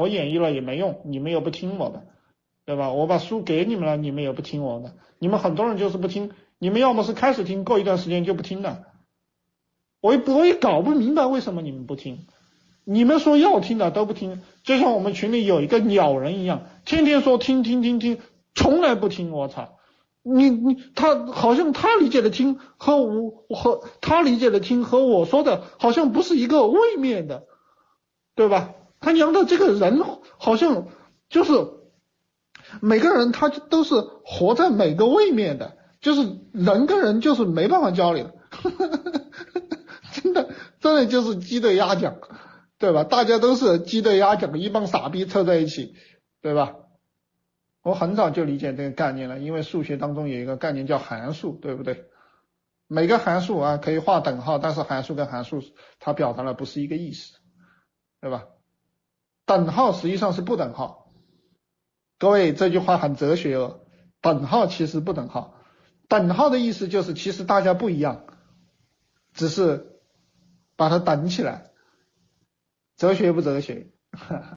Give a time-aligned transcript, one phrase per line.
[0.00, 2.06] 我演绎了也没用，你们又不听我的，
[2.64, 2.90] 对吧？
[2.92, 8.84] 我把书给你们了，你们也不听我的，你们很多人就是不听，你们要么是开始听，过一段时间就不听了。
[10.00, 12.26] 我我也搞不明白为什么你们不听，
[12.84, 18.18] 你们说要听的都不听，就像我们群里有一个鸟人一样，天天说听听听听，
[18.54, 19.76] 从来不听，我操！
[20.22, 27.44] 你你他好像他理解的听和我和他理解的听和我说的好像不是一个位面的，
[28.34, 28.74] 对吧？
[29.00, 30.02] 他娘的，这个人
[30.38, 30.86] 好像
[31.28, 31.52] 就是
[32.80, 38.30] 每个人他都是活在每个位面的，就是人跟人就是没办法交流，
[40.12, 42.18] 真的真的就是鸡对鸭讲，
[42.78, 43.04] 对吧？
[43.04, 45.94] 大家都是鸡对鸭讲，一帮傻逼凑在一起，
[46.42, 46.76] 对吧？
[47.82, 52.04] 我很早就理解这个概念了，因为数学当中有一个概念叫函数，对不对？
[52.86, 55.62] 每个函数啊可以画等号，但是函数跟函数
[55.98, 57.38] 它表达的不是一个意思，
[58.20, 58.44] 对吧？
[59.50, 61.08] 等号实际上是不等号，
[62.20, 63.80] 各位这句话很哲学哦。
[64.20, 65.56] 等号其实不等号，
[66.06, 68.26] 等号的意思就是其实大家不一样，
[69.34, 69.98] 只是
[70.76, 71.72] 把它等起来。
[72.96, 73.90] 哲学不哲学？